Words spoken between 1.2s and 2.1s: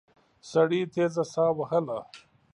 ساه وهله.